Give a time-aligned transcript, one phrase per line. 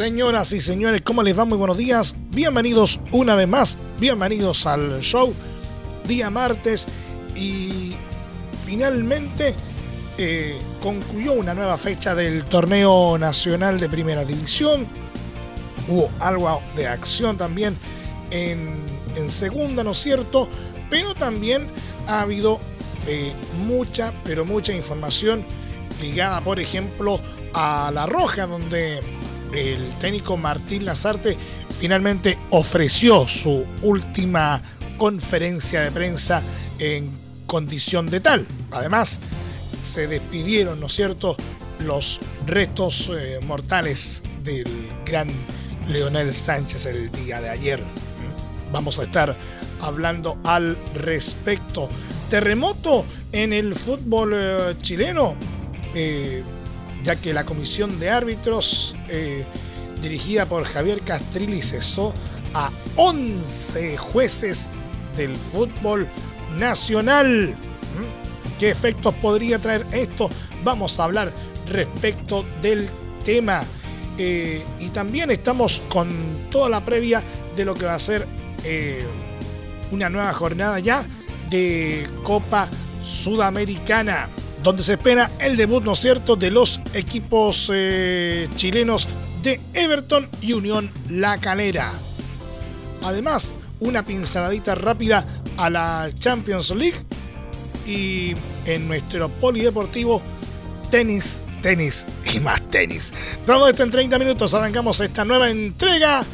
[0.00, 1.44] Señoras y señores, ¿cómo les va?
[1.44, 2.16] Muy buenos días.
[2.30, 3.76] Bienvenidos una vez más.
[3.98, 5.34] Bienvenidos al show.
[6.08, 6.86] Día martes.
[7.36, 7.96] Y
[8.64, 9.54] finalmente
[10.16, 14.86] eh, concluyó una nueva fecha del torneo nacional de primera división.
[15.86, 17.76] Hubo algo de acción también
[18.30, 18.76] en,
[19.16, 20.48] en segunda, ¿no es cierto?
[20.88, 21.66] Pero también
[22.06, 22.58] ha habido
[23.06, 23.34] eh,
[23.66, 25.44] mucha, pero mucha información
[26.00, 27.20] ligada, por ejemplo,
[27.52, 29.02] a La Roja, donde
[29.54, 31.36] el técnico Martín Lazarte
[31.78, 34.60] finalmente ofreció su última
[34.96, 36.42] conferencia de prensa
[36.78, 38.46] en condición de tal.
[38.70, 39.18] Además,
[39.82, 41.36] se despidieron, ¿no es cierto?,
[41.80, 44.64] los restos eh, mortales del
[45.04, 45.28] gran
[45.88, 47.80] Leonel Sánchez el día de ayer.
[48.72, 49.34] Vamos a estar
[49.80, 51.88] hablando al respecto
[52.28, 55.34] terremoto en el fútbol eh, chileno,
[55.94, 56.42] eh,
[57.02, 59.44] ya que la comisión de árbitros eh,
[60.02, 62.14] dirigida por Javier Castrilli cesó
[62.54, 64.68] a 11 jueces
[65.16, 66.06] del fútbol
[66.58, 67.48] nacional.
[67.48, 68.58] ¿Mm?
[68.58, 70.28] ¿Qué efectos podría traer esto?
[70.64, 71.32] Vamos a hablar
[71.68, 72.88] respecto del
[73.24, 73.64] tema.
[74.18, 76.10] y también estamos con
[76.50, 77.22] toda la previa
[77.56, 78.26] de lo que va a ser
[79.90, 81.06] una nueva jornada ya
[81.50, 82.68] de Copa
[83.02, 84.28] Sudamericana,
[84.62, 89.08] donde se espera el debut, ¿no es cierto?, de los equipos eh, chilenos
[89.42, 91.92] de Everton y Unión La Calera.
[93.02, 95.24] Además, una pinceladita rápida
[95.56, 96.98] a la Champions League
[97.86, 98.34] y
[98.66, 100.20] en nuestro polideportivo,
[100.90, 103.12] tenis, tenis y más tenis.
[103.46, 106.24] Todo esto en 30 minutos arrancamos esta nueva entrega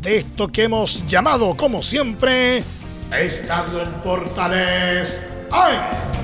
[0.00, 2.62] de esto que hemos llamado, como siempre,
[3.10, 6.17] Estando en Portales ¡Ay!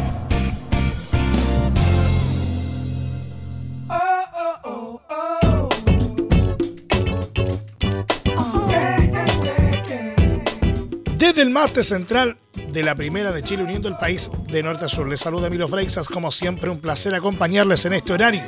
[11.25, 12.37] Desde el mate central
[12.71, 15.09] de la primera de Chile uniendo el país de norte a sur.
[15.09, 18.43] Les saluda Emilio Freixas, como siempre un placer acompañarles en este horario.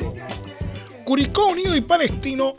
[1.06, 2.54] Curicó Unido y Palestino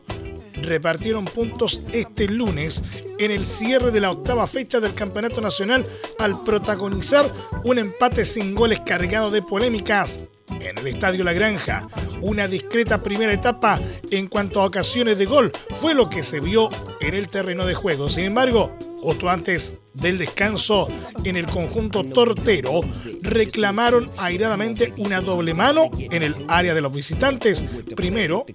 [0.64, 2.82] repartieron puntos este lunes
[3.20, 5.86] en el cierre de la octava fecha del Campeonato Nacional
[6.18, 7.32] al protagonizar
[7.64, 10.22] un empate sin goles cargado de polémicas
[10.60, 11.88] en el Estadio La Granja.
[12.22, 13.80] Una discreta primera etapa
[14.10, 17.76] en cuanto a ocasiones de gol fue lo que se vio en el terreno de
[17.76, 18.10] juego.
[18.10, 20.88] Sin embargo, justo antes del descanso
[21.24, 22.82] en el conjunto tortero,
[23.22, 27.66] reclamaron airadamente una doble mano en el área de los visitantes,
[27.96, 28.46] primero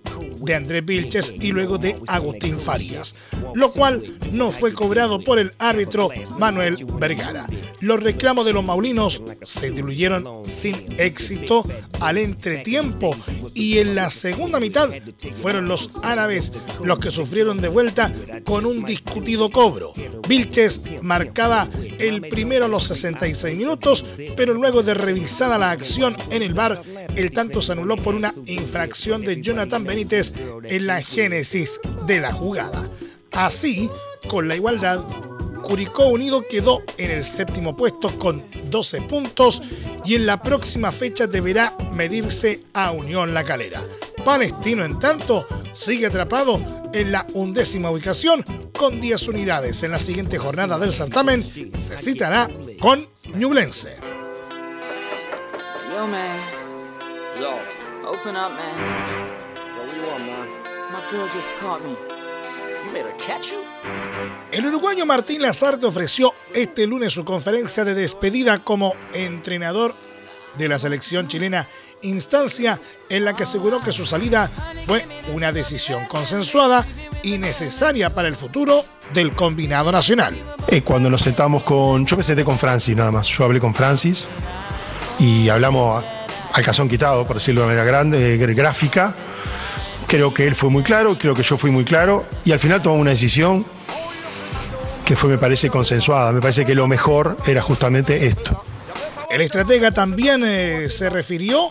[0.42, 3.14] de Andrés Vilches y luego de Agustín Farías,
[3.54, 7.46] lo cual no fue cobrado por el árbitro Manuel Vergara.
[7.80, 11.64] Los reclamos de los maulinos se diluyeron sin éxito
[12.00, 13.16] al entretiempo
[13.54, 14.90] y en la segunda mitad
[15.34, 16.52] fueron los árabes
[16.84, 18.12] los que sufrieron de vuelta
[18.44, 19.92] con un discutido cobro.
[20.32, 24.02] Vilches marcaba el primero a los 66 minutos,
[24.34, 26.80] pero luego de revisada la acción en el bar,
[27.16, 30.32] el tanto se anuló por una infracción de Jonathan Benítez
[30.64, 32.88] en la génesis de la jugada.
[33.32, 33.90] Así,
[34.26, 35.00] con la igualdad,
[35.64, 39.60] Curicó Unido quedó en el séptimo puesto con 12 puntos
[40.06, 43.82] y en la próxima fecha deberá medirse a Unión La Calera.
[44.24, 46.60] Palestino, en tanto, sigue atrapado
[46.92, 48.44] en la undécima ubicación
[48.76, 49.82] con 10 unidades.
[49.82, 52.48] En la siguiente jornada del certamen se citará
[52.80, 53.96] con Ñublense.
[55.92, 56.38] Yo, man.
[57.40, 57.58] Yo.
[58.08, 58.74] Open up, man.
[59.06, 60.48] Yo, what you want, man?
[60.92, 61.96] My girl just caught me.
[62.84, 63.58] You made her catch you?
[64.52, 69.94] El uruguayo Martín Lazarte ofreció este lunes su conferencia de despedida como entrenador
[70.58, 71.68] de la selección chilena,
[72.02, 74.50] instancia en la que aseguró que su salida
[74.86, 76.86] fue una decisión consensuada
[77.22, 80.34] y necesaria para el futuro del combinado nacional.
[80.68, 83.74] Eh, cuando nos sentamos con, yo me senté con Francis nada más, yo hablé con
[83.74, 84.26] Francis
[85.18, 86.04] y hablamos
[86.52, 89.14] al calzón quitado, por decirlo de manera grande, eh, gráfica.
[90.06, 92.82] Creo que él fue muy claro, creo que yo fui muy claro y al final
[92.82, 93.64] tomamos una decisión
[95.04, 96.32] que fue, me parece, consensuada.
[96.32, 98.62] Me parece que lo mejor era justamente esto
[99.32, 101.70] El estratega también eh, se refirió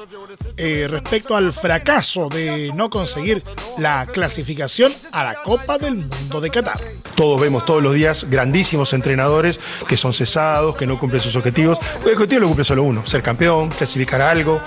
[0.57, 3.43] eh, respecto al fracaso de no conseguir
[3.77, 6.79] la clasificación a la Copa del Mundo de Qatar.
[7.13, 11.77] Todos vemos todos los días grandísimos entrenadores que son cesados, que no cumplen sus objetivos.
[12.03, 14.59] El objetivo lo cumple solo uno, ser campeón, clasificar algo,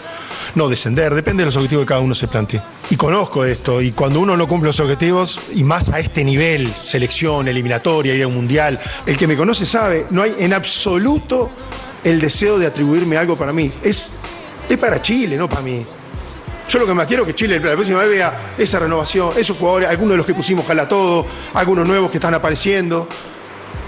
[0.54, 2.62] no descender, depende de los objetivos que cada uno se plantee.
[2.90, 6.72] Y conozco esto, y cuando uno no cumple los objetivos, y más a este nivel,
[6.84, 11.50] selección, eliminatoria, ir a un mundial, el que me conoce sabe, no hay en absoluto
[12.04, 13.72] el deseo de atribuirme algo para mí.
[13.82, 14.10] Es,
[14.68, 15.84] es para Chile, no para mí.
[16.68, 19.56] Yo lo que más quiero es que Chile la próxima vez vea esa renovación, esos
[19.56, 23.08] jugadores, algunos de los que pusimos jala todo, algunos nuevos que están apareciendo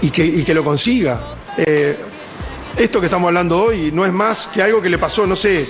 [0.01, 1.19] y que, lo consiga.
[1.57, 1.97] Eh,
[2.77, 5.67] esto que estamos hablando hoy no es más que algo que le pasó, no sé,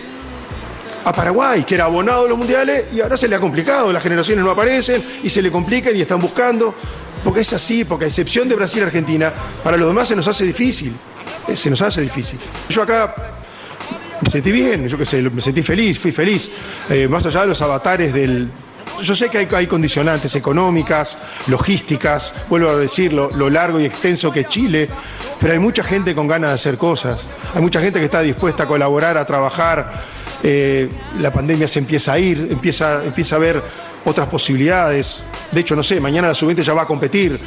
[1.06, 4.04] a Paraguay, que era abonado a los mundiales y ahora se le ha complicado, las
[4.04, 6.76] generaciones no aparecen y se le complican y están buscando,
[7.28, 10.26] porque es así, porque a excepción de Brasil y Argentina, para los demás se nos
[10.30, 10.94] hace difícil,
[11.50, 12.40] eh, se nos hace difícil.
[12.70, 13.14] Yo acá
[14.22, 16.50] me sentí bien, yo qué sé, me sentí feliz, fui feliz,
[16.90, 18.50] eh, más allá de los avatares del...
[19.02, 24.40] Yo sé que hay, condicionantes económicas, logísticas, vuelvo a decirlo, lo largo y extenso que
[24.40, 24.88] es Chile,
[25.38, 28.64] pero hay mucha gente con ganas de hacer cosas, hay mucha gente que está dispuesta
[28.64, 30.02] a colaborar, a trabajar,
[30.44, 30.89] eh,
[31.19, 33.63] la pandemia se empieza a ir, empieza, empieza a haber
[34.06, 35.24] otras posibilidades.
[35.51, 37.39] De hecho, no sé, mañana la sub ya va a competir.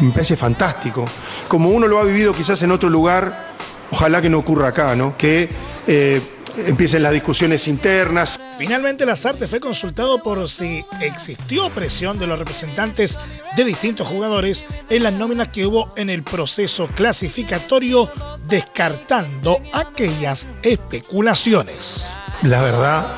[0.00, 1.04] me parece fantástico.
[1.48, 3.50] Como uno lo ha vivido quizás en otro lugar,
[3.90, 5.16] ojalá que no ocurra acá, ¿no?
[5.16, 5.48] Que
[5.86, 6.20] eh,
[6.56, 8.38] empiecen las discusiones internas.
[8.58, 13.18] Finalmente, Lazarte fue consultado por si existió presión de los representantes
[13.56, 18.10] de distintos jugadores en las nóminas que hubo en el proceso clasificatorio,
[18.46, 22.06] descartando aquellas especulaciones.
[22.42, 23.14] La verdad,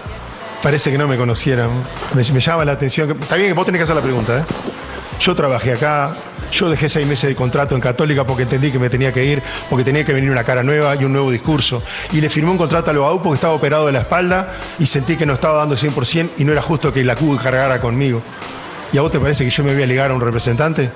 [0.63, 1.71] parece que no me conocieran.
[2.15, 3.11] Me, llama la atención.
[3.21, 4.45] Está bien que vos tenés que hacer la pregunta, ¿eh?
[5.21, 6.17] Yo trabajé acá,
[6.53, 9.43] yo dejé seis meses de contrato en Católica porque entendí que me tenía que ir,
[9.69, 11.83] porque tenía que venir una cara nueva y un nuevo discurso.
[12.13, 15.17] Y le firmé un contrato a Loau porque estaba operado de la espalda y sentí
[15.17, 18.23] que no estaba dando el 100% y no era justo que la CUB cargara conmigo.
[18.93, 20.91] ¿Y a vos te parece que yo me voy a ligar a un representante?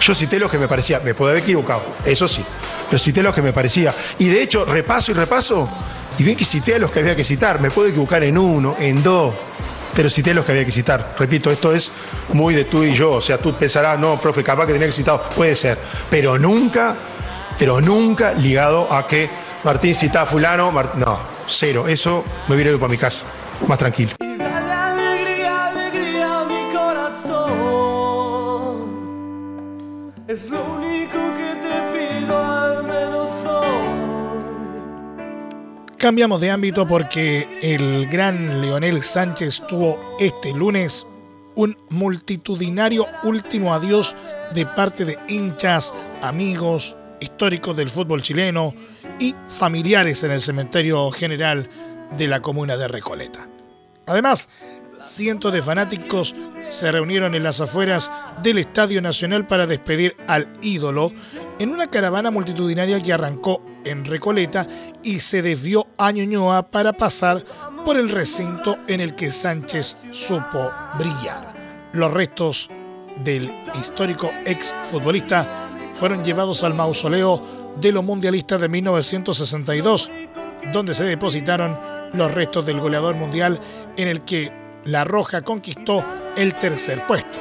[0.00, 2.42] Yo cité lo que me parecía, me puedo haber equivocado, eso sí,
[2.88, 3.92] pero cité lo que me parecía.
[4.18, 5.68] Y de hecho, repaso y repaso,
[6.18, 8.76] y bien que cité a los que había que citar, me puedo equivocar en uno,
[8.80, 9.34] en dos,
[9.94, 11.14] pero cité los que había que citar.
[11.18, 11.90] Repito, esto es
[12.32, 14.92] muy de tú y yo, o sea, tú pensarás, no, profe, capaz que tenía que
[14.92, 15.78] citar, puede ser,
[16.10, 16.96] pero nunca,
[17.58, 19.30] pero nunca ligado a que
[19.64, 23.24] Martín cita a fulano, no, cero, eso me hubiera ido para mi casa,
[23.66, 24.12] más tranquilo.
[30.28, 30.99] Es lo único
[36.00, 41.06] Cambiamos de ámbito porque el gran Leonel Sánchez tuvo este lunes
[41.56, 44.16] un multitudinario último adiós
[44.54, 45.92] de parte de hinchas,
[46.22, 48.72] amigos, históricos del fútbol chileno
[49.18, 51.68] y familiares en el cementerio general
[52.16, 53.46] de la comuna de Recoleta.
[54.06, 54.48] Además,
[54.98, 56.34] cientos de fanáticos
[56.70, 58.10] se reunieron en las afueras
[58.42, 61.12] del Estadio Nacional para despedir al ídolo
[61.60, 64.66] en una caravana multitudinaria que arrancó en Recoleta
[65.02, 67.44] y se desvió a Ñuñoa para pasar
[67.84, 71.52] por el recinto en el que Sánchez supo brillar.
[71.92, 72.70] Los restos
[73.22, 75.46] del histórico ex futbolista
[75.92, 80.10] fueron llevados al mausoleo de los mundialistas de 1962,
[80.72, 81.78] donde se depositaron
[82.14, 83.60] los restos del goleador mundial
[83.98, 84.50] en el que
[84.84, 86.02] La Roja conquistó
[86.38, 87.38] el tercer puesto.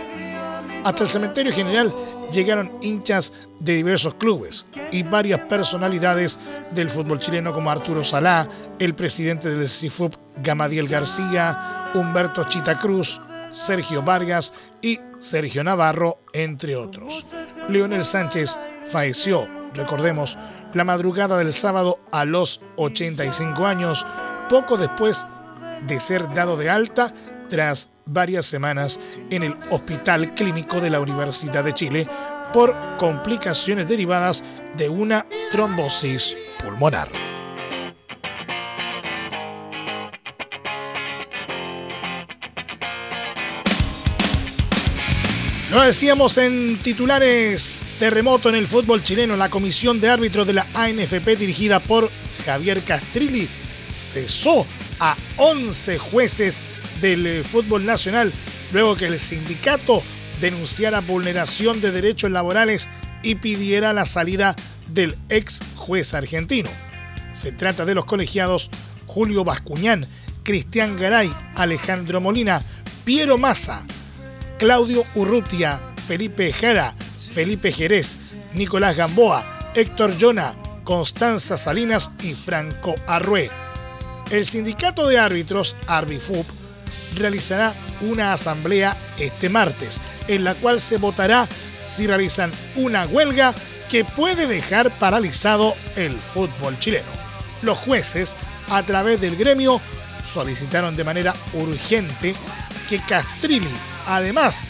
[0.83, 1.93] Hasta el cementerio general
[2.31, 6.39] llegaron hinchas de diversos clubes y varias personalidades
[6.71, 8.47] del fútbol chileno como Arturo Salá,
[8.79, 13.19] el presidente del CIFUP Gamadiel García, Humberto Chita Cruz,
[13.51, 17.33] Sergio Vargas y Sergio Navarro, entre otros.
[17.67, 20.37] Leonel Sánchez falleció, recordemos,
[20.73, 24.05] la madrugada del sábado a los 85 años,
[24.49, 25.25] poco después
[25.87, 27.13] de ser dado de alta
[27.49, 28.99] tras varias semanas
[29.29, 32.07] en el Hospital Clínico de la Universidad de Chile
[32.53, 34.43] por complicaciones derivadas
[34.75, 37.09] de una trombosis pulmonar.
[45.69, 50.65] Lo decíamos en titulares, terremoto en el fútbol chileno, la comisión de árbitros de la
[50.73, 52.09] ANFP dirigida por
[52.43, 53.47] Javier Castrilli
[53.93, 54.65] cesó
[54.99, 56.63] a 11 jueces
[57.01, 58.31] del eh, fútbol nacional
[58.71, 60.03] luego que el sindicato
[60.41, 62.87] denunciara vulneración de derechos laborales
[63.23, 64.55] y pidiera la salida
[64.87, 66.69] del ex juez argentino.
[67.33, 68.69] Se trata de los colegiados
[69.05, 70.07] Julio Bascuñán,
[70.43, 72.61] Cristian Garay, Alejandro Molina,
[73.05, 73.85] Piero Massa,
[74.57, 76.95] Claudio Urrutia, Felipe Jara,
[77.31, 78.17] Felipe Jerez,
[78.53, 83.49] Nicolás Gamboa, Héctor Jona, Constanza Salinas y Franco Arrué.
[84.31, 86.45] El sindicato de árbitros, Arbifub,
[87.15, 91.47] realizará una asamblea este martes, en la cual se votará
[91.83, 93.53] si realizan una huelga
[93.89, 97.07] que puede dejar paralizado el fútbol chileno.
[97.61, 98.35] Los jueces,
[98.69, 99.81] a través del gremio,
[100.25, 102.35] solicitaron de manera urgente
[102.87, 103.67] que Castrilli,
[104.05, 104.65] además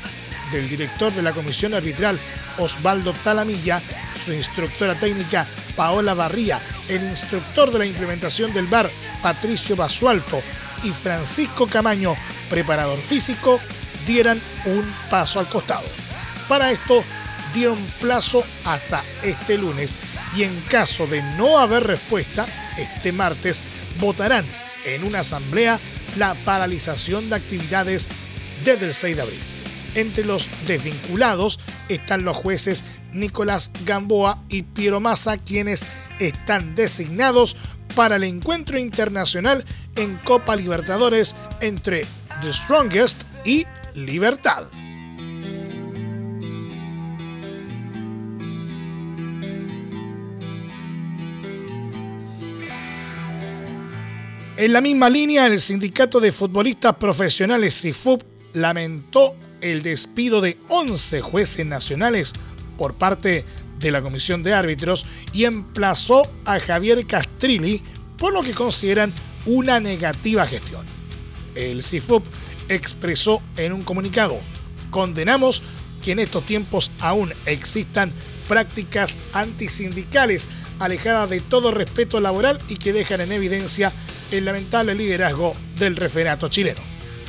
[0.51, 2.17] del director de la comisión arbitral
[2.58, 3.81] Osvaldo Talamilla,
[4.15, 8.89] su instructora técnica Paola Barría, el instructor de la implementación del VAR
[9.22, 10.41] Patricio Basualto
[10.83, 12.15] y Francisco Camaño,
[12.50, 13.59] preparador físico,
[14.05, 15.86] dieran un paso al costado.
[16.48, 17.03] Para esto
[17.53, 19.95] dieron plazo hasta este lunes
[20.36, 23.62] y en caso de no haber respuesta, este martes
[24.00, 24.45] votarán
[24.86, 25.79] en una asamblea
[26.17, 28.09] la paralización de actividades
[28.63, 29.39] desde el 6 de abril.
[29.95, 31.59] Entre los desvinculados
[31.89, 35.85] están los jueces Nicolás Gamboa y Piero Massa, quienes
[36.19, 37.55] están designados
[37.95, 42.05] para el encuentro internacional en Copa Libertadores entre
[42.41, 44.65] The Strongest y Libertad.
[54.59, 61.21] En la misma línea, el Sindicato de Futbolistas Profesionales CIFUP lamentó el despido de 11
[61.21, 62.33] jueces nacionales
[62.79, 63.43] por parte
[63.77, 67.83] de la Comisión de Árbitros y emplazó a Javier Castrilli
[68.17, 69.13] por lo que consideran
[69.45, 70.86] una negativa gestión.
[71.55, 72.25] El CIFUP
[72.69, 74.39] expresó en un comunicado,
[74.91, 75.62] condenamos
[76.01, 78.13] que en estos tiempos aún existan
[78.48, 80.48] prácticas antisindicales
[80.79, 83.91] alejadas de todo respeto laboral y que dejan en evidencia
[84.31, 86.81] el lamentable liderazgo del referato chileno.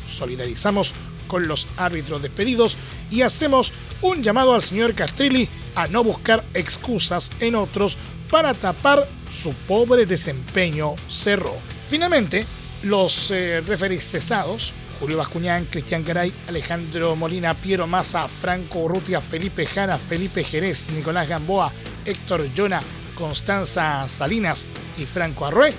[0.07, 0.95] Solidarizamos
[1.31, 2.77] con los árbitros despedidos
[3.09, 3.73] y hacemos
[4.03, 7.97] un llamado al señor Castrilli a no buscar excusas en otros
[8.29, 11.57] para tapar su pobre desempeño, cerró.
[11.89, 12.45] Finalmente,
[12.83, 13.63] los eh,
[14.01, 20.89] cesados, Julio Bascuñán, Cristian Garay, Alejandro Molina, Piero Massa, Franco Urrutia, Felipe Jara, Felipe Jerez,
[20.91, 21.73] Nicolás Gamboa,
[22.05, 22.81] Héctor Yona,
[23.15, 24.67] Constanza Salinas
[24.99, 25.73] y Franco Arrué,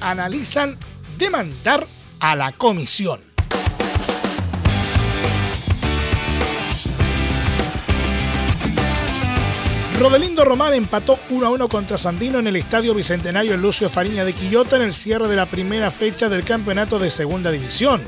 [0.00, 0.78] analizan
[1.18, 1.86] demandar
[2.20, 3.25] a la comisión.
[9.98, 14.34] Rodelindo Román empató 1 a 1 contra Sandino en el Estadio Bicentenario Lucio Fariña de
[14.34, 18.02] Quillota en el cierre de la primera fecha del campeonato de Segunda División.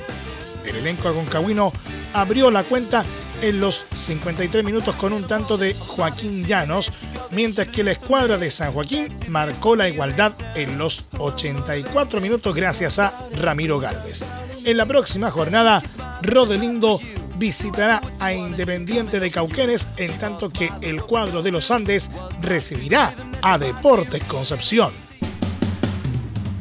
[0.66, 1.73] El elenco agoncagüino
[2.12, 3.07] abrió la cuenta
[3.40, 6.92] en los 53 minutos con un tanto de Joaquín Llanos,
[7.30, 12.99] mientras que la escuadra de San Joaquín marcó la igualdad en los 84 minutos gracias
[12.99, 14.26] a Ramiro Galvez.
[14.62, 15.83] En la próxima jornada,
[16.21, 17.00] Rodelindo
[17.38, 22.11] visitará a Independiente de Cauquenes, en tanto que el cuadro de los Andes
[22.42, 24.92] recibirá a Deportes Concepción.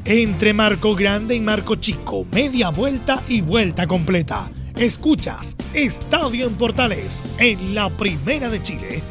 [0.06, 4.50] Entre Marco Grande y Marco Chico, media vuelta y vuelta completa.
[4.78, 9.02] Escuchas Estadio en Portales en la Primera de Chile,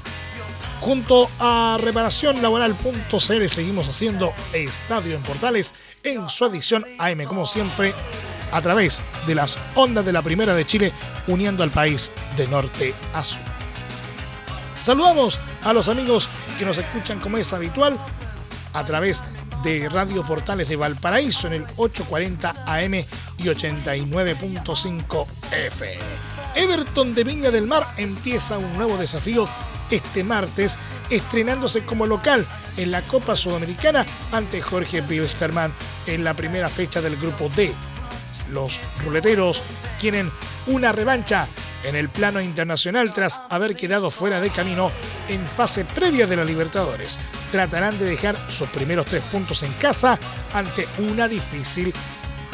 [0.81, 7.93] Junto a reparacionlaboral.cl seguimos haciendo Estadio en Portales en su edición AM, como siempre,
[8.51, 10.93] a través de las ondas de la Primera de Chile,
[11.27, 13.41] uniendo al país de norte a sur.
[14.81, 17.95] Saludamos a los amigos que nos escuchan como es habitual
[18.73, 19.23] a través
[19.63, 26.05] de Radio Portales de Valparaíso en el 840 AM y 89.5 FM.
[26.55, 29.47] Everton de Viña del Mar empieza un nuevo desafío
[29.91, 30.79] este martes,
[31.11, 35.73] estrenándose como local en la Copa Sudamericana ante Jorge Wilstermann
[36.07, 37.73] en la primera fecha del Grupo D.
[38.53, 39.63] Los ruleteros
[40.01, 40.31] quieren
[40.67, 41.47] una revancha
[41.85, 44.91] en el plano internacional tras haber quedado fuera de camino
[45.29, 47.19] en fase previa de la Libertadores.
[47.51, 50.19] Tratarán de dejar sus primeros tres puntos en casa
[50.53, 51.93] ante una difícil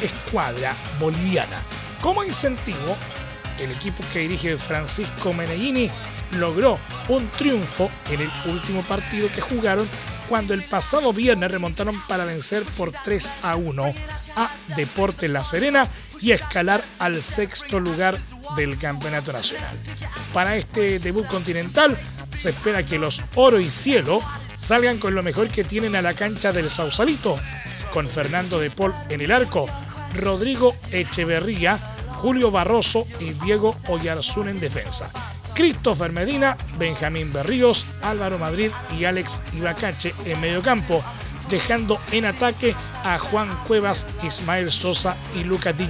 [0.01, 1.57] escuadra boliviana.
[2.01, 2.97] Como incentivo,
[3.59, 5.91] el equipo que dirige Francisco Meneghini
[6.33, 6.79] logró
[7.09, 9.89] un triunfo en el último partido que jugaron
[10.29, 13.95] cuando el pasado viernes remontaron para vencer por 3 a 1
[14.37, 15.89] a Deportes La Serena
[16.21, 18.19] y escalar al sexto lugar
[18.57, 19.77] del Campeonato Nacional.
[20.33, 21.97] Para este debut continental
[22.37, 24.21] se espera que los Oro y Cielo
[24.57, 27.37] salgan con lo mejor que tienen a la cancha del Sausalito,
[27.93, 29.67] con Fernando de Paul en el arco,
[30.15, 31.79] Rodrigo Echeverría,
[32.15, 35.11] Julio Barroso y Diego Oyarzún en defensa.
[35.57, 41.03] Christopher Medina, Benjamín Berríos, Álvaro Madrid y Alex Ibacache en medio campo,
[41.49, 45.89] dejando en ataque a Juan Cuevas, Ismael Sosa y Lucas Di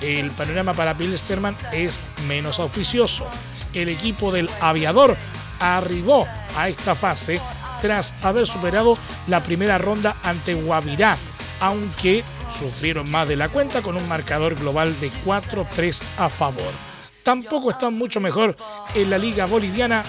[0.00, 3.28] El panorama para Pilsterman es menos auspicioso.
[3.74, 5.16] El equipo del aviador
[5.60, 6.26] arribó
[6.56, 7.40] a esta fase
[7.80, 11.16] tras haber superado la primera ronda ante Guavirá,
[11.60, 16.93] aunque sufrieron más de la cuenta con un marcador global de 4-3 a favor.
[17.24, 18.54] Tampoco están mucho mejor
[18.94, 20.04] en la liga boliviana,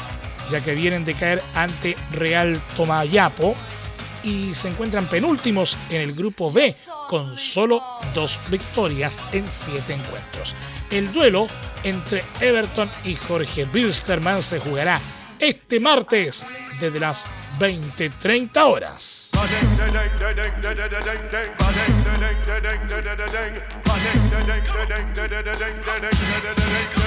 [0.51, 3.55] ya que vienen de caer ante Real Tomayapo
[4.24, 6.75] y se encuentran penúltimos en el grupo B
[7.07, 7.81] con solo
[8.13, 10.55] dos victorias en siete encuentros.
[10.91, 11.48] El duelo
[11.84, 15.00] entre Everton y Jorge Bilsterman se jugará
[15.39, 16.45] este martes
[16.81, 17.25] desde las
[17.60, 19.31] 20-30 horas.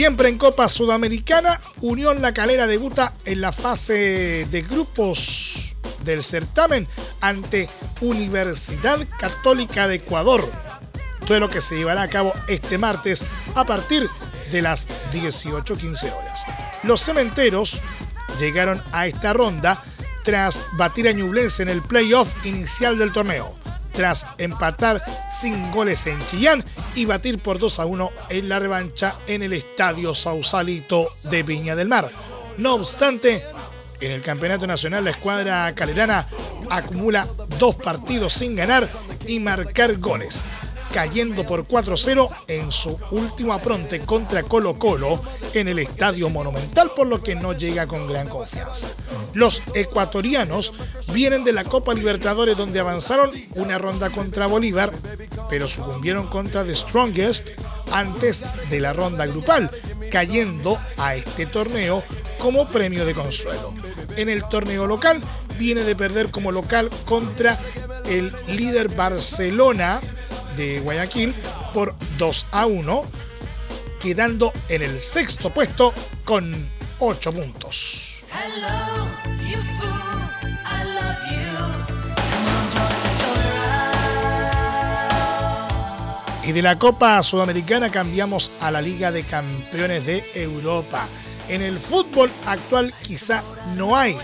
[0.00, 6.88] Siempre en Copa Sudamericana, Unión La Calera debuta en la fase de grupos del certamen
[7.20, 7.68] ante
[8.00, 10.50] Universidad Católica de Ecuador.
[11.26, 14.08] Todo lo que se llevará a cabo este martes a partir
[14.50, 16.46] de las 18.15 horas.
[16.82, 17.78] Los cementeros
[18.38, 19.82] llegaron a esta ronda
[20.24, 23.54] tras batir a Ñublense en el playoff inicial del torneo,
[23.92, 29.18] tras empatar sin goles en Chillán y batir por 2 a 1 en la revancha
[29.26, 32.10] en el Estadio Sausalito de Viña del Mar.
[32.58, 33.42] No obstante,
[34.00, 36.26] en el Campeonato Nacional la escuadra calerana
[36.70, 37.26] acumula
[37.58, 38.88] dos partidos sin ganar
[39.26, 40.42] y marcar goles
[40.92, 45.20] cayendo por 4-0 en su último apronte contra Colo Colo
[45.54, 48.88] en el Estadio Monumental, por lo que no llega con gran confianza.
[49.34, 50.72] Los ecuatorianos
[51.12, 54.92] vienen de la Copa Libertadores donde avanzaron una ronda contra Bolívar,
[55.48, 57.50] pero sucumbieron contra The Strongest
[57.92, 59.70] antes de la ronda grupal,
[60.10, 62.02] cayendo a este torneo
[62.38, 63.74] como premio de consuelo.
[64.16, 65.20] En el torneo local
[65.58, 67.58] viene de perder como local contra
[68.06, 70.00] el líder Barcelona
[70.60, 71.34] de Guayaquil
[71.72, 73.04] por 2 a 1,
[73.98, 76.54] quedando en el sexto puesto con
[76.98, 78.22] 8 puntos.
[86.44, 91.08] Y de la Copa Sudamericana cambiamos a la Liga de Campeones de Europa.
[91.48, 93.42] En el fútbol actual quizá
[93.76, 94.18] no hay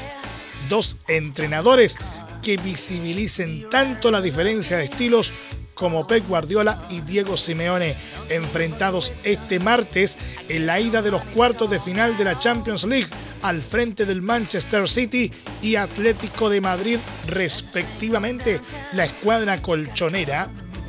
[0.69, 1.97] dos entrenadores
[2.43, 5.33] que visibilicen tanto la diferencia de estilos
[5.77, 7.97] como Pep Guardiola y Diego Simeone,
[8.31, 10.17] enfrentados este martes
[10.49, 13.09] en la ida de los cuartos de final de la Champions League
[13.43, 18.61] al frente del Manchester City y Atlético de Madrid respectivamente.
[18.95, 20.49] La escuadra colchonera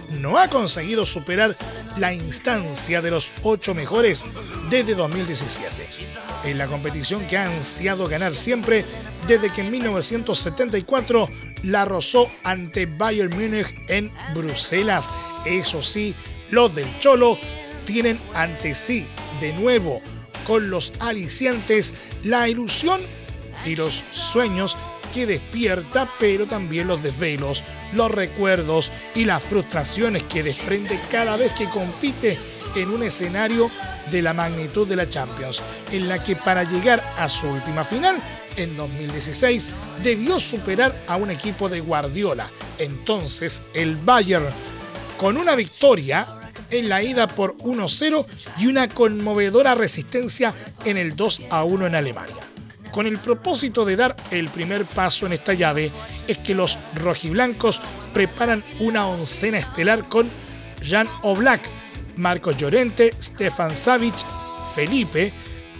[0.09, 1.57] no ha conseguido superar
[1.97, 4.23] la instancia de los ocho mejores
[4.69, 5.69] desde 2017.
[6.45, 8.85] En la competición que ha ansiado ganar siempre
[9.27, 11.29] desde que en 1974
[11.63, 15.11] la rozó ante Bayern Múnich en Bruselas.
[15.45, 16.15] Eso sí,
[16.51, 17.37] los del Cholo
[17.85, 19.07] tienen ante sí
[19.39, 20.01] de nuevo
[20.45, 21.93] con los aliciantes
[22.23, 23.01] la ilusión
[23.65, 24.77] y los sueños
[25.13, 31.51] que despierta, pero también los desvelos, los recuerdos y las frustraciones que desprende cada vez
[31.53, 32.37] que compite
[32.75, 33.71] en un escenario
[34.11, 38.17] de la magnitud de la Champions, en la que para llegar a su última final
[38.55, 39.69] en 2016
[40.03, 44.47] debió superar a un equipo de Guardiola, entonces el Bayern,
[45.17, 46.27] con una victoria
[46.69, 48.25] en la ida por 1-0
[48.57, 50.53] y una conmovedora resistencia
[50.85, 52.35] en el 2-1 en Alemania.
[52.91, 55.91] Con el propósito de dar el primer paso en esta llave
[56.27, 57.81] es que los rojiblancos
[58.13, 60.29] preparan una oncena estelar con
[60.83, 61.61] Jan Oblak,
[62.17, 64.15] Marcos Llorente, Stefan Savic,
[64.75, 65.31] Felipe,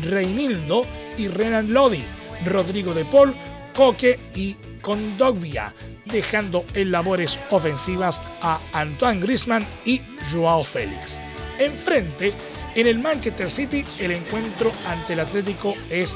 [0.02, 0.86] Reinildo
[1.17, 2.04] y Renan Lodi
[2.45, 3.36] Rodrigo de Paul,
[3.76, 5.73] Coque y Condogbia,
[6.06, 11.19] dejando en labores ofensivas a Antoine Grisman y Joao Félix.
[11.60, 12.34] Enfrente,
[12.76, 16.15] en el Manchester City, el encuentro ante el Atlético es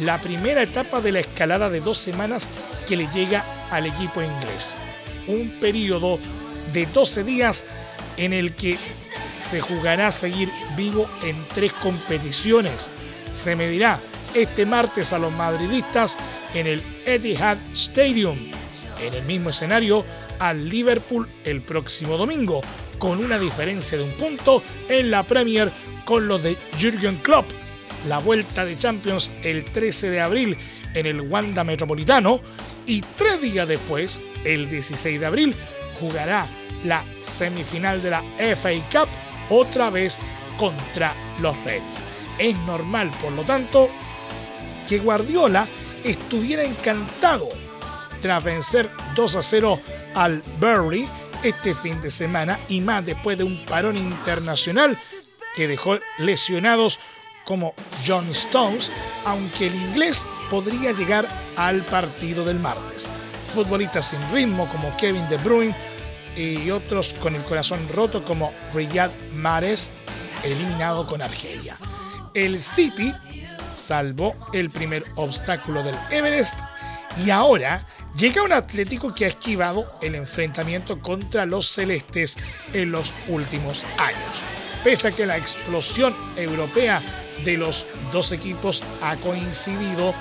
[0.00, 2.48] la primera etapa de la escalada de dos semanas
[2.88, 4.74] que le llega al equipo inglés.
[5.28, 6.18] Un periodo
[6.72, 7.64] de 12 días
[8.16, 8.78] en el que
[9.42, 12.88] se jugará a seguir vivo en tres competiciones.
[13.32, 14.00] Se medirá
[14.34, 16.18] este martes a los madridistas
[16.54, 18.38] en el Etihad Stadium.
[19.00, 20.04] En el mismo escenario
[20.38, 22.60] al Liverpool el próximo domingo,
[22.98, 25.70] con una diferencia de un punto en la Premier
[26.04, 27.46] con los de Jürgen Klopp.
[28.08, 30.56] La vuelta de Champions el 13 de abril
[30.94, 32.40] en el Wanda Metropolitano
[32.86, 35.54] y tres días después, el 16 de abril,
[36.00, 36.46] jugará
[36.84, 38.22] la semifinal de la
[38.56, 39.08] FA Cup
[39.48, 40.18] otra vez
[40.56, 42.04] contra los Reds.
[42.38, 43.90] Es normal, por lo tanto,
[44.88, 45.68] que Guardiola
[46.04, 47.48] estuviera encantado
[48.20, 49.80] tras vencer 2 a 0
[50.14, 51.08] al Burley
[51.42, 54.98] este fin de semana y más después de un parón internacional
[55.54, 56.98] que dejó lesionados
[57.44, 57.74] como
[58.06, 58.92] John Stones,
[59.24, 61.26] aunque el inglés podría llegar
[61.56, 63.08] al partido del martes.
[63.52, 65.74] Futbolistas sin ritmo como Kevin De Bruyne
[66.36, 69.90] y otros con el corazón roto como Riyad Mahrez,
[70.44, 71.76] eliminado con Argelia.
[72.34, 73.12] El City
[73.74, 76.58] salvó el primer obstáculo del Everest
[77.24, 82.36] y ahora llega un Atlético que ha esquivado el enfrentamiento contra los celestes
[82.72, 84.42] en los últimos años.
[84.84, 87.02] Pese a que la explosión europea
[87.44, 90.14] de los dos equipos ha coincidido,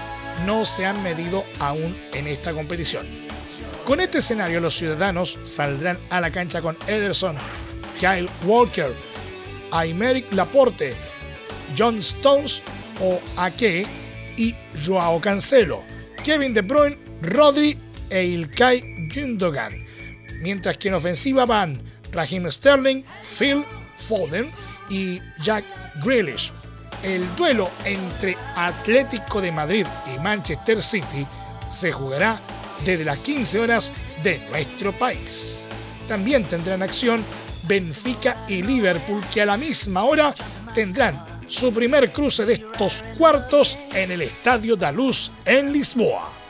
[0.46, 3.21] no se han medido aún en esta competición.
[3.86, 7.36] Con este escenario, los ciudadanos saldrán a la cancha con Ederson,
[8.00, 8.92] Kyle Walker,
[9.72, 10.96] Aymeric Laporte,
[11.78, 12.62] John Stones
[13.02, 13.86] o Ake
[14.38, 15.84] y Joao Cancelo,
[16.24, 17.78] Kevin De Bruyne, Rodri
[18.10, 19.86] e Ilkay Gundogan.
[20.42, 23.04] Mientras que en ofensiva van Raheem Sterling,
[23.38, 23.64] Phil
[23.96, 24.52] Foden
[24.90, 25.64] y Jack
[26.04, 26.52] Grealish
[27.04, 31.26] el duelo entre Atlético de Madrid y Manchester City
[31.72, 32.40] se jugará
[32.86, 35.64] desde las 15 horas de nuestro país.
[36.08, 37.24] También tendrán acción
[37.64, 40.34] Benfica y Liverpool que a la misma hora
[40.74, 46.41] tendrán su primer cruce de estos cuartos en el Estadio da Luz en Lisboa.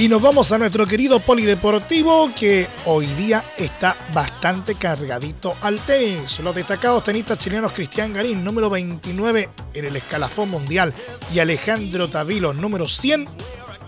[0.00, 6.40] Y nos vamos a nuestro querido polideportivo que hoy día está bastante cargadito al tenis.
[6.40, 10.94] Los destacados tenistas chilenos Cristian Garín, número 29 en el escalafón mundial,
[11.34, 13.28] y Alejandro Tavilo, número 100,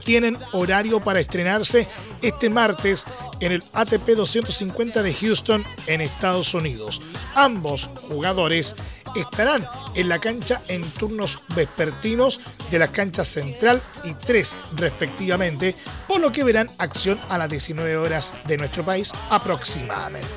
[0.05, 1.87] tienen horario para estrenarse
[2.21, 3.05] este martes
[3.41, 7.01] en el ATP 250 de Houston en Estados Unidos.
[7.35, 8.77] Ambos jugadores
[9.17, 15.75] estarán en la cancha en turnos vespertinos de la cancha central y 3 respectivamente,
[16.09, 20.29] por lo que verán acción a las 19 horas de nuestro país aproximadamente.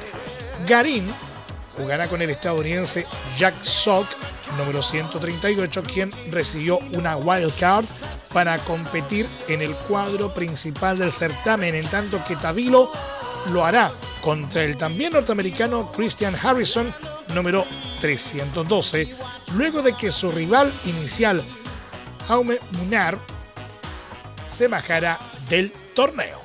[0.68, 1.06] Garín
[1.78, 3.06] jugará con el estadounidense
[3.38, 4.08] Jack Sock,
[4.58, 7.86] número 138, quien recibió una wild card
[8.36, 12.92] para competir en el cuadro principal del certamen, en tanto que Tavilo
[13.54, 13.90] lo hará
[14.22, 16.94] contra el también norteamericano Christian Harrison,
[17.34, 17.66] número
[18.02, 19.16] 312,
[19.56, 21.42] luego de que su rival inicial,
[22.28, 23.18] Jaume Munar,
[24.50, 25.18] se bajara
[25.48, 26.45] del torneo.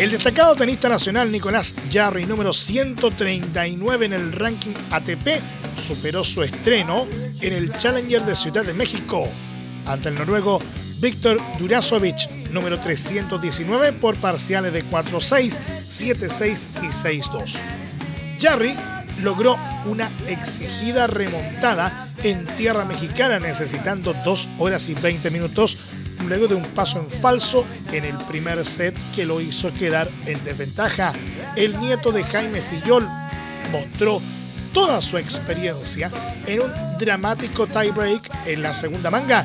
[0.00, 5.42] El destacado tenista nacional Nicolás Jarry, número 139 en el ranking ATP,
[5.76, 7.06] superó su estreno
[7.42, 9.28] en el Challenger de Ciudad de México
[9.84, 10.58] ante el noruego
[11.00, 17.58] Víctor Durasovic, número 319 por parciales de 4-6, 7-6 y 6-2.
[18.40, 18.74] Jarry
[19.22, 25.76] logró una exigida remontada en tierra mexicana necesitando 2 horas y 20 minutos
[26.30, 30.42] luego de un paso en falso en el primer set que lo hizo quedar en
[30.44, 31.12] desventaja.
[31.56, 33.04] El nieto de Jaime Fillol
[33.72, 34.22] mostró
[34.72, 36.08] toda su experiencia
[36.46, 39.44] en un dramático tiebreak en la segunda manga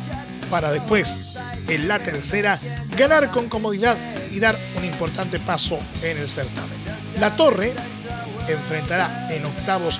[0.51, 1.35] para después,
[1.67, 2.59] en la tercera,
[2.95, 3.97] ganar con comodidad
[4.31, 6.69] y dar un importante paso en el certamen.
[7.19, 7.73] La Torre
[8.47, 9.99] enfrentará en octavos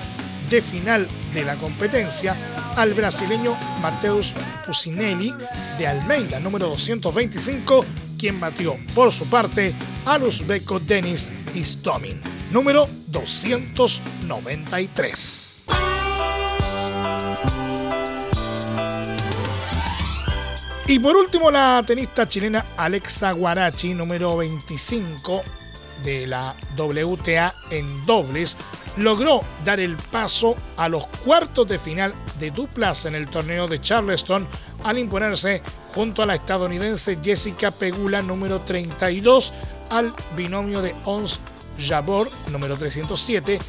[0.51, 2.35] de final de la competencia
[2.75, 4.35] al brasileño Mateus
[4.65, 5.33] Pusinelli
[5.77, 7.85] de Almeida, número 225,
[8.17, 15.65] quien batió por su parte al uzbeco Denis Istomin, número 293.
[20.87, 25.43] Y por último, la tenista chilena Alexa Guarachi, número 25
[26.05, 28.55] de la WTA en dobles,
[28.95, 33.81] logró dar el paso a los cuartos de final de duplas en el torneo de
[33.81, 34.47] Charleston
[34.83, 35.61] al imponerse
[35.93, 39.53] junto a la estadounidense Jessica Pegula número 32
[39.89, 41.39] al binomio de Ons
[41.77, 43.59] Jabor número 307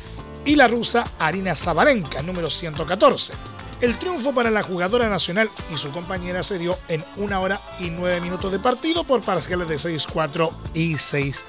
[0.45, 3.33] y la rusa Arina Zabalenka número 114.
[3.81, 7.91] El triunfo para la jugadora nacional y su compañera se dio en una hora y
[7.91, 11.43] nueve minutos de partido por parciales de 6-4 y 6-3.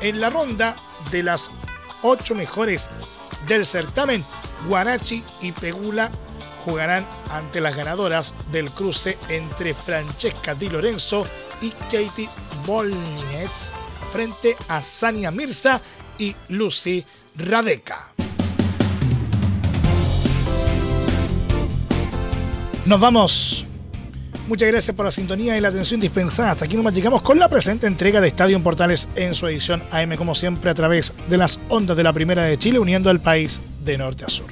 [0.00, 0.76] En la ronda
[1.10, 1.50] de las
[2.02, 2.90] ocho mejores
[3.46, 4.24] del certamen,
[4.66, 6.10] Guarachi y Pegula
[6.64, 11.26] jugarán ante las ganadoras del cruce entre Francesca Di Lorenzo
[11.60, 12.28] y Katie
[12.66, 13.72] Bolninets
[14.12, 15.80] frente a Sania Mirza
[16.18, 17.04] y Lucy
[17.36, 18.12] Radeka.
[22.84, 23.66] Nos vamos.
[24.48, 26.52] Muchas gracias por la sintonía y la atención dispensada.
[26.52, 29.82] Hasta aquí nos llegamos con la presente entrega de Estadio en Portales en su edición
[29.90, 33.18] AM, como siempre, a través de las ondas de la Primera de Chile, uniendo al
[33.18, 34.46] país de norte a sur.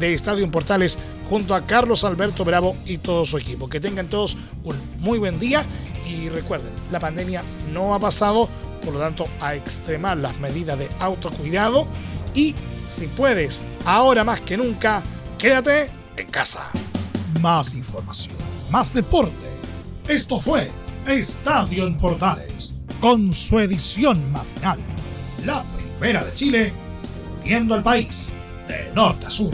[0.01, 3.69] de Estadio Portales junto a Carlos Alberto Bravo y todo su equipo.
[3.69, 5.65] Que tengan todos un muy buen día
[6.09, 8.49] y recuerden, la pandemia no ha pasado,
[8.85, 11.87] por lo tanto a extremar las medidas de autocuidado
[12.35, 12.55] y
[12.87, 15.03] si puedes, ahora más que nunca,
[15.37, 16.71] quédate en casa.
[17.41, 18.37] Más información,
[18.71, 19.33] más deporte.
[20.09, 20.71] Esto fue
[21.07, 24.79] Estadio en Portales, con su edición matinal.
[25.45, 25.65] La
[25.99, 26.73] Primera de Chile,
[27.45, 28.33] viendo al país
[28.69, 29.51] eh, nota, su.